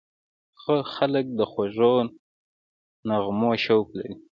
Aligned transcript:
خلک 0.93 1.25
د 1.39 1.41
خوږو 1.51 1.95
نغمو 3.07 3.51
شوق 3.65 3.87
لري. 3.97 4.13